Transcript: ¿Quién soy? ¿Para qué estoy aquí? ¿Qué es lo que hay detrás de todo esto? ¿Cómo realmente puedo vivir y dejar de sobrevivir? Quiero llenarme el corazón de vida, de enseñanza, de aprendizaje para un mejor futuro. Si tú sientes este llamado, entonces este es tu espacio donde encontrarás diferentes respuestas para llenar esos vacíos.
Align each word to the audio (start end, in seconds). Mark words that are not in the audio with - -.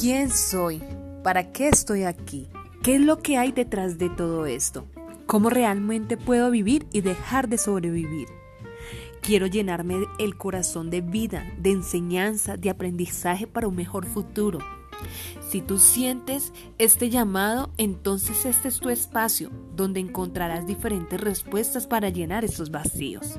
¿Quién 0.00 0.30
soy? 0.30 0.82
¿Para 1.22 1.52
qué 1.52 1.68
estoy 1.68 2.04
aquí? 2.04 2.48
¿Qué 2.82 2.94
es 2.94 3.02
lo 3.02 3.18
que 3.18 3.36
hay 3.36 3.52
detrás 3.52 3.98
de 3.98 4.08
todo 4.08 4.46
esto? 4.46 4.86
¿Cómo 5.26 5.50
realmente 5.50 6.16
puedo 6.16 6.50
vivir 6.50 6.86
y 6.90 7.02
dejar 7.02 7.50
de 7.50 7.58
sobrevivir? 7.58 8.26
Quiero 9.20 9.46
llenarme 9.46 10.06
el 10.18 10.38
corazón 10.38 10.88
de 10.88 11.02
vida, 11.02 11.44
de 11.58 11.72
enseñanza, 11.72 12.56
de 12.56 12.70
aprendizaje 12.70 13.46
para 13.46 13.68
un 13.68 13.76
mejor 13.76 14.06
futuro. 14.06 14.60
Si 15.46 15.60
tú 15.60 15.78
sientes 15.78 16.54
este 16.78 17.10
llamado, 17.10 17.70
entonces 17.76 18.46
este 18.46 18.68
es 18.68 18.80
tu 18.80 18.88
espacio 18.88 19.50
donde 19.76 20.00
encontrarás 20.00 20.66
diferentes 20.66 21.20
respuestas 21.20 21.86
para 21.86 22.08
llenar 22.08 22.42
esos 22.46 22.70
vacíos. 22.70 23.38